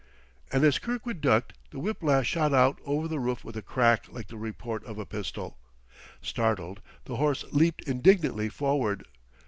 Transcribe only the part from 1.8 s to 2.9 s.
lash shot out